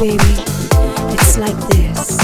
[0.00, 0.16] baby,
[1.12, 2.16] it's like this.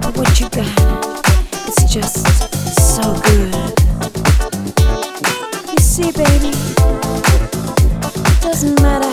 [0.00, 0.76] But what you got,
[1.90, 2.24] just
[2.94, 3.54] so good.
[5.72, 6.52] You see, baby,
[8.14, 9.05] it doesn't matter.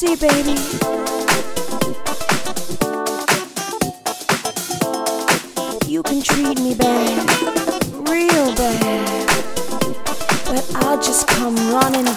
[0.00, 0.56] See, baby.
[5.86, 7.28] You can treat me bad,
[8.08, 9.28] real bad,
[10.46, 12.09] but I'll just come running.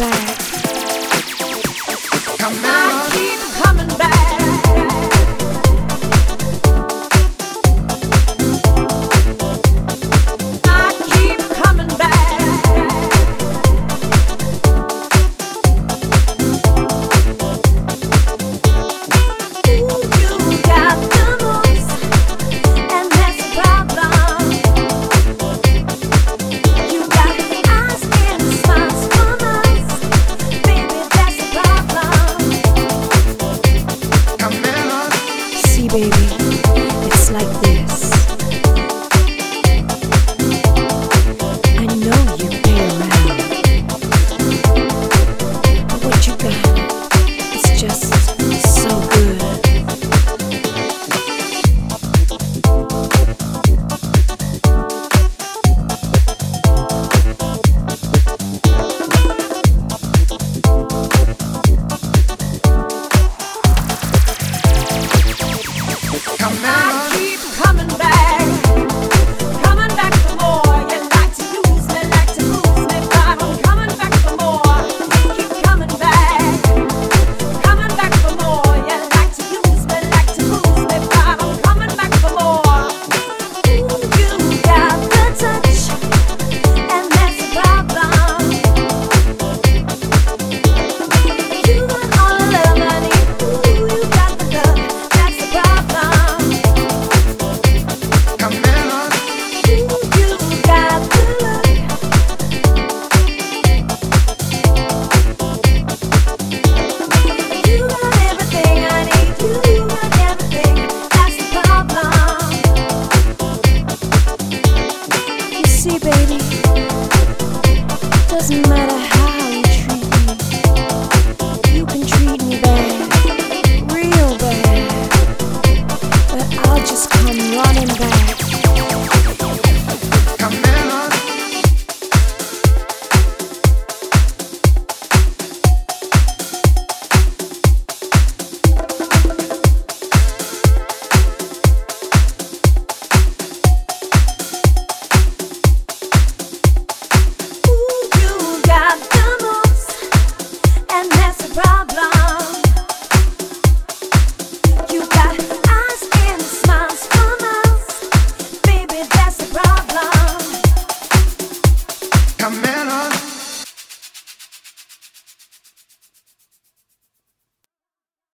[118.43, 119.02] doesn't matter.